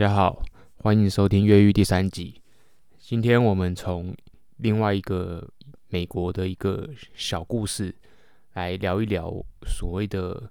[0.00, 0.42] 大家好，
[0.76, 2.40] 欢迎收听《越狱》第三集。
[2.98, 4.16] 今天我们从
[4.56, 5.46] 另外一个
[5.88, 7.94] 美国的一个小故事
[8.54, 9.30] 来聊一聊
[9.66, 10.48] 所谓的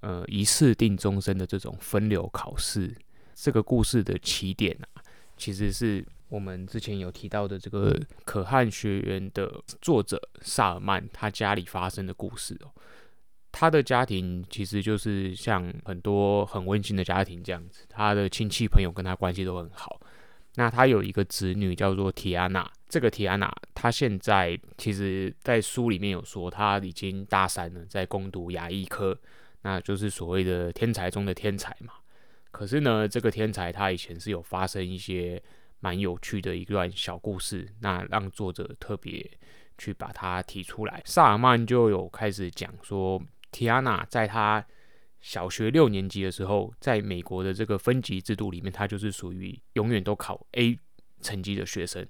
[0.00, 2.94] 呃一次定终身的这种分流考试。
[3.34, 5.00] 这个故事的起点啊，
[5.38, 9.50] 其实是我们之前有提到的这个可汗学员的
[9.80, 12.70] 作者萨尔曼他家里发生的故事哦。
[13.58, 19.98] 他的家庭其实就是像很多很温馨的家庭这样子，他的亲戚朋友跟他关系都很好。
[20.56, 29.18] 那他有一个子女叫做提安娜，这个提安娜她现在其实，在书里面有说，她已经大三了，在攻读牙医科，
[29.62, 31.94] 那就是所谓的天才中的天才嘛。
[32.50, 35.42] 可是呢，这个天才他以前是有发生一些
[35.80, 39.30] 蛮有趣的一段小故事，那让作者特别
[39.78, 41.00] 去把它提出来。
[41.06, 43.18] 萨尔曼就有开始讲说。
[43.50, 44.64] 提亚娜在她
[45.20, 50.78] 小学六年级的时候，在美国的这个分级制度里面，她就是属于永远都考 A
[51.20, 52.06] 成绩的学生。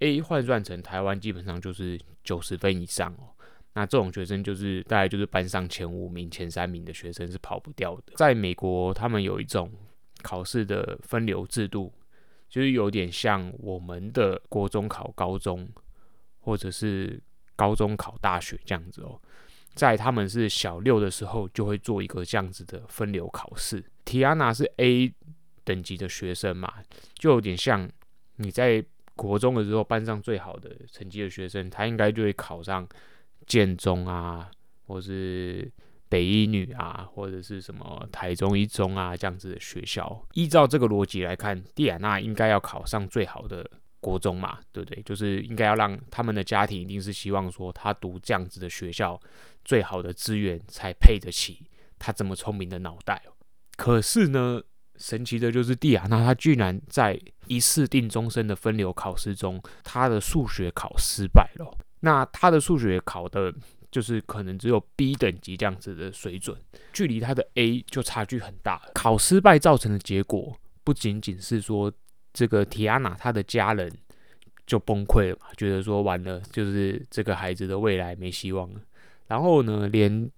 [0.00, 3.30] A 换算成台湾，基本上就是九十分以上哦。
[3.72, 8.14] 那这种学生就是大概就是班上前五名、前三名的学生是跑不掉的。
[8.16, 9.70] 在美国，他们有一种
[10.22, 11.92] 考试的分流制度，
[12.48, 15.68] 就是有点像我们的国中考高中，
[16.40, 17.22] 或者是
[17.54, 19.20] 高中考大学这样子哦。
[19.74, 23.82] 在他们是小六的时候，就会做一个这样子的分流考试。
[24.04, 25.12] 提亚娜是 A
[25.64, 26.72] 等级的学生嘛，
[27.14, 27.88] 就有点像
[28.36, 32.86] 你在国中的时候班上最好的成绩的学生，他应该就会考上
[33.46, 34.50] 建中啊，
[34.86, 35.70] 或是
[36.08, 40.26] 北一女啊，或者是什么台中一中啊这样子的学校。
[40.32, 43.70] 依照这个逻辑来看，蒂亚娜应该要考上最好的。
[44.00, 45.02] 国中嘛，对不对？
[45.02, 49.20] 就是应该要让他们的家庭一定是希望说他读这样子的学校，
[49.64, 51.66] 最好的资源才配得起
[51.98, 53.22] 他这么聪明的脑袋。
[53.76, 54.62] 可是呢，
[54.96, 61.78] 神奇的就是蒂亚娜，她居然在一次定终身的分流考试中，她的数学考失败了。
[62.00, 63.52] 那她的数学考的，
[63.90, 66.56] 就是可能只有 B 等级这样子的水准，
[66.92, 68.80] 距离她的 A 就差距很大。
[68.94, 71.92] 考失败造成的结果，不仅仅是说。
[72.32, 73.92] 这个提安娜她的家人
[74.66, 78.80] 就崩溃了嘛，觉得说完了，就是这个孩子的未来没希望了。
[79.26, 80.30] 然后呢，连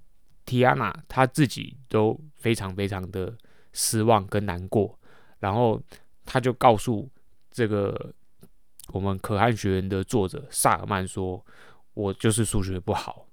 [0.46, 3.36] 提安娜她自己都非常非常的
[3.72, 4.98] 失望跟难过。
[5.38, 5.78] 然后
[6.24, 7.10] 他就告诉
[7.50, 8.14] 这个
[8.88, 11.44] 我们可汗学院的作者萨尔曼说
[11.92, 13.26] ：“我就是数学不好，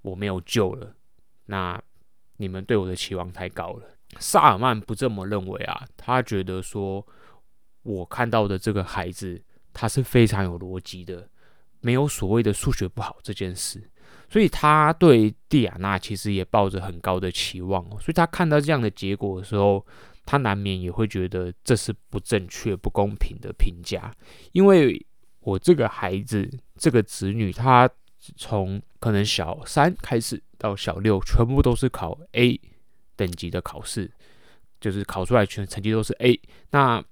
[0.00, 0.94] 我没有救了。
[1.46, 1.78] 那
[2.38, 3.86] 你们对我的期望太高了。”
[4.18, 7.06] 萨尔曼不这么认为啊，他觉得说。
[7.86, 9.40] 我看到的这个孩子，
[9.72, 11.28] 他是非常有逻辑的，
[11.80, 13.88] 没有所谓的数学不好这件事，
[14.28, 17.88] 所以他对蒂亚娜其实也抱着很高的期望。
[18.00, 19.86] 所以他看到这样的结果的时候，
[20.24, 24.12] 他难免也会觉得这是不正确、不公平的评价。
[24.50, 25.06] 因为
[25.38, 27.88] 我这个孩子，这个子女，他
[28.36, 32.60] 从可能小三开始到小六，全部都是考 A
[33.14, 34.10] 等级的考试，
[34.80, 37.04] 就是考出来全成绩都是 A，那。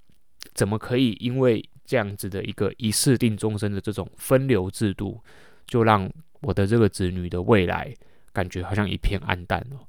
[0.55, 5.21] 怎么可以因为这样子的一个一试定终身的这种分流制度，
[5.67, 6.09] 就让
[6.41, 7.93] 我的这个子女的未来
[8.33, 9.85] 感觉好像一片暗淡哦？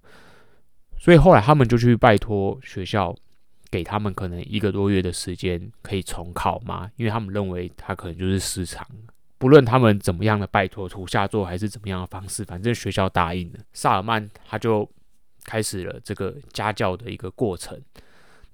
[0.98, 3.14] 所以后来他们就去拜托学校，
[3.70, 8.86] 给他们可能一个多月的时间可以重考嘛，因为他们认为他可能就是失常。
[9.38, 13.60] 不论他们怎么样的拜托，土下作还是怎么样的方式，反正学校答应了。
[13.72, 14.88] 萨尔曼他就
[15.44, 17.80] 开始了这个家教的一个过程。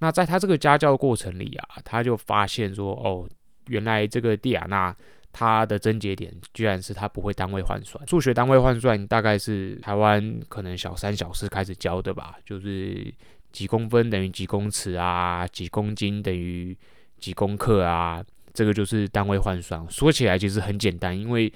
[0.03, 3.29] 那在他这个家教过程里啊，他就发现说，哦，
[3.69, 4.95] 原来这个蒂亚娜
[5.31, 8.05] 她的症结点居然是她不会单位换算。
[8.09, 13.15] 数学单位换算大概是台湾可能小三小四开始教的吧，就是
[13.53, 16.77] 几公分等于几公尺啊，几公斤等于
[17.19, 18.21] 几公克啊，
[18.53, 19.89] 这个就是单位换算。
[19.89, 21.51] 说起来其实很简单，因为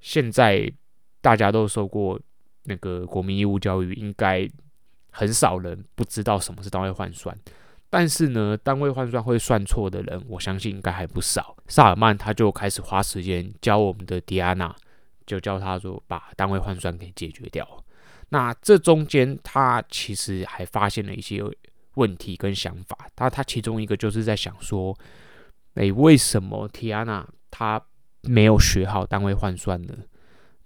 [0.00, 0.68] 现在
[1.20, 2.20] 大家都受过
[2.64, 4.48] 那个国民义务教育，应该
[5.10, 7.32] 很少人不知道什么是单位换算。
[7.94, 11.54] 但是呢，单位换算会算错的人，我相信应该还不少。
[11.68, 14.74] 萨尔曼他就开始花时间教我们的迪安娜，
[15.26, 17.68] 就教他说把单位换算给解决掉。
[18.30, 21.42] 那这中间他其实还发现了一些
[21.96, 22.96] 问题跟想法。
[23.14, 24.96] 他他其中一个就是在想说，
[25.74, 27.78] 诶，为什么迪安娜她
[28.22, 29.92] 没有学好单位换算呢？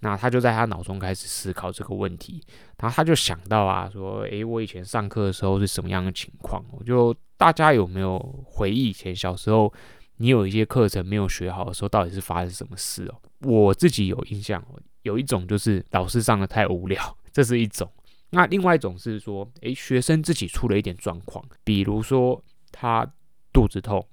[0.07, 2.41] 那他就在他脑中开始思考这个问题，
[2.79, 6.65] 然后他就想到啊，说，诶，我以前上课的时候是什么样的情况？
[6.71, 9.73] 我就大家有没有回忆以前小时候，
[10.19, 13.21] 你有一些课程没有学好的时候，到底是发生什么事哦？
[13.41, 14.65] 我自己有印象，
[15.03, 17.89] 有一种就是老师上的太无聊，这是一种；
[18.31, 23.05] 那另外一种是说，诶，学生自己出了一点状况，比如说他
[23.53, 24.07] 肚子痛，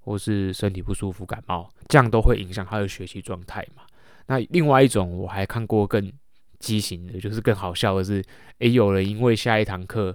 [0.00, 3.84] 或是身体不舒服、感冒，这样都会影响他的学习状态嘛。
[4.28, 6.12] 那另外一种我还看过更
[6.60, 8.24] 畸形的，就是更好笑的是，
[8.58, 10.14] 诶，有人因为下一堂课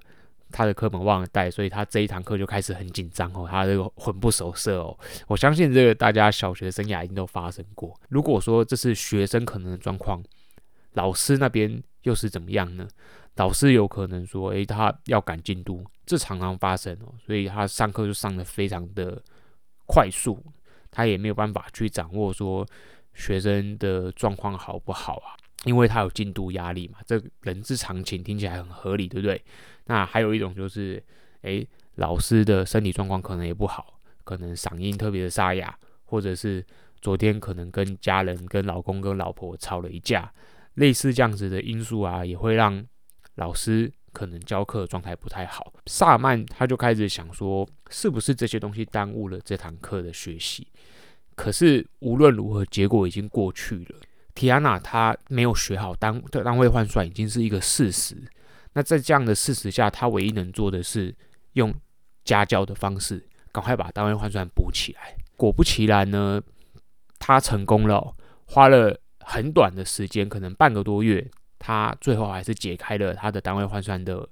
[0.51, 4.97] 他的课本忘了带，所以他这一堂课就开始很紧张哦，他这个魂不守舍哦。
[5.27, 7.99] 我相信这个大家小学生涯一定都发生过。
[8.09, 10.23] 如果说这是学生可能的状况，
[10.93, 12.87] 老师那边又是怎么样呢？
[13.37, 19.19] 老师有可能说，诶，他要赶进度，这常常发生哦，所以他上课就上得非常的
[19.87, 20.39] 快速，
[20.91, 22.63] 他也没有办法去掌握说
[23.13, 29.41] 学生的状况好不好啊，因为他有进度压力嘛，这人之常情，听起来很合理，对不对？
[29.85, 31.03] 那还有一种就是，
[31.41, 36.65] 诶，老师的身体状况可能也不好，可能嗓音特别的沙哑，或者是
[37.01, 40.33] 昨天可能跟家人、跟老公、跟老婆吵了一架，
[40.75, 42.85] 类似这样子的因素啊，也会让。
[43.37, 50.67] 老师可能教课状态不太好，萨曼他就开始想说，是不是这些东西耽误了这堂课的学习？
[51.35, 53.99] 可是无论如何，结果已经过去了。
[54.35, 58.17] 提亚娜她没有学好单单位换算已经是一个事实。
[58.73, 61.15] 那在这样的事实下，她唯一能做的是
[61.53, 61.73] 用
[62.25, 65.15] 家教的方式，赶快把单位换算补起来。
[65.37, 66.41] 果不其然呢，
[67.19, 68.15] 她成功了，
[68.45, 71.29] 花了很短的时间，可能半个多月。
[71.59, 74.27] 她最后还是解开了她的单位换算的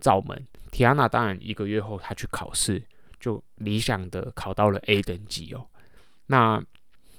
[0.00, 0.46] 罩门。
[0.70, 2.80] 提安娜当然一个月后，她去考试，
[3.18, 5.66] 就理想的考到了 A 等级哦。
[6.30, 6.62] 那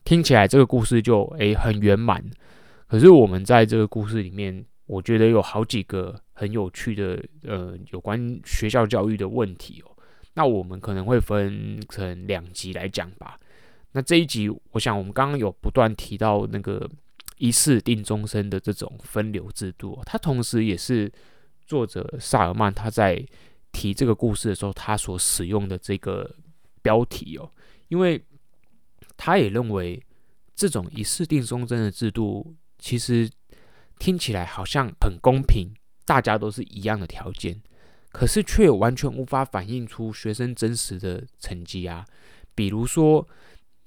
[0.03, 2.23] 听起来这个故事就诶很圆满。
[2.87, 9.91] 可是我们在这个故事里面，我觉得有好几个很有趣的呃有关学校教育的问题哦。
[10.33, 13.37] 那我们可能会分成两集来讲吧。
[13.91, 16.89] 那这一集，我想我们刚刚有不断提到那个。
[17.37, 21.11] 一次定终身的这种分流制度，它同时也是
[21.65, 23.19] 作者萨尔曼他在
[23.71, 26.35] 提这个故事的时候，他所使用的这个
[26.83, 27.51] 标题哦，
[27.87, 28.23] 因为
[29.23, 30.03] 他也认为
[30.55, 33.29] 这种一试定终身的制度，其实
[33.99, 35.71] 听起来好像很公平，
[36.05, 37.61] 大家都是一样的条件，
[38.11, 42.03] 可是却完全无法反映出学生真实的成绩啊。
[42.55, 43.27] 比如说，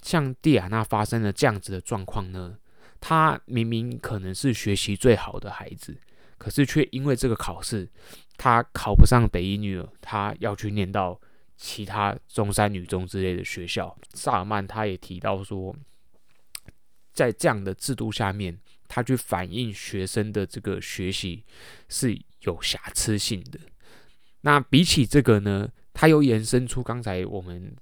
[0.05, 2.57] 像蒂亚娜发生了这样子的状况呢？
[3.01, 5.99] 他明明可能是学习最好的孩子，
[6.39, 7.91] 可是却因为这个考试，
[8.37, 11.21] 他考不上北一女了，他要去念到
[11.57, 13.97] 其他中山女中之类的学校。
[14.13, 15.75] 萨尔曼他也提到说，
[17.13, 18.59] 在这样的制度下面，
[18.89, 21.45] 他去反映学生的这个学习
[21.89, 23.59] 是有瑕疵性的。
[24.43, 27.75] 那比起这个呢，他又延伸出刚才我们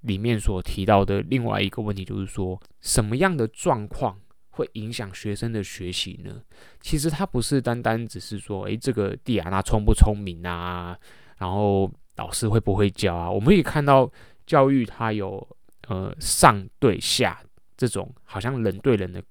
[0.00, 4.20] 里面所提到的另外一个问题，就是说什么样的状况
[4.50, 6.42] 会影响学生的学习呢？
[6.80, 10.98] 其实它不是单单只是说，诶，这个蒂亚娜聪不聪明啊？
[11.38, 13.30] 然后老师会不会教啊？
[13.30, 14.10] 我们可以看到
[14.46, 15.46] 教育它有
[15.88, 17.42] 呃上对下
[17.76, 19.22] 这种好像人对人的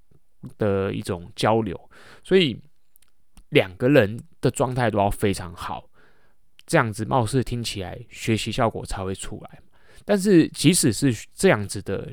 [0.58, 1.90] 的一种交流，
[2.24, 2.60] 所以
[3.50, 5.90] 两个人的状态都要非常好，
[6.66, 9.60] 这样子貌似听起来学习效果才会出来。
[10.06, 12.12] 但是即使是这样子的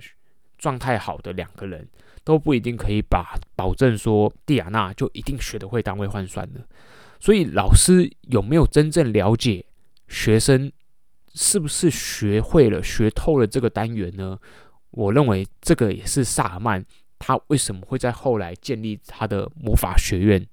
[0.59, 1.89] 状态好的两个人。
[2.23, 6.61] 都不一定可以把保证说蒂亚娜就一定学得会单位换算的，
[7.19, 9.65] 所以老师有没有真正了解
[10.11, 10.71] 学生
[11.35, 14.37] 是不是学会了、学透了这个单元呢？
[14.90, 16.85] 我认为这个也是萨尔曼
[17.19, 20.45] 他为什么会在后来建立他的魔法学院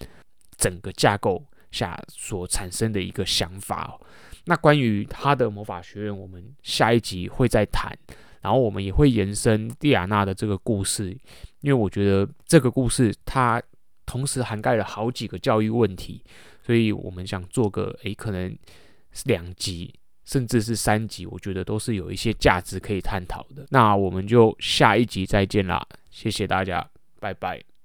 [0.57, 3.99] 整个架构下所产生的一个想法。
[4.45, 7.97] 那关于他的魔法学院，我们下一集会再谈。
[8.39, 11.09] 然后我们也会延伸蒂亚娜的这个故事，
[11.61, 13.61] 因为我觉得这个故事它
[14.05, 16.23] 同时涵盖了好几个教育问题，
[16.63, 18.55] 所以我们想做个诶，可能
[19.25, 19.93] 两集
[20.25, 23.65] 甚至是三集，我觉得都是有一些价值可以探讨的。
[23.69, 26.87] 那我们就下一集再见啦，谢谢大家，
[27.19, 27.76] 拜拜。